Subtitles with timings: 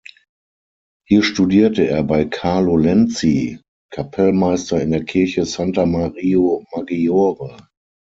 [1.07, 3.59] Hier studierte er bei Carlo Lenzi,
[3.91, 7.67] Kapellmeister in der Kirche Santa Maria Maggiore.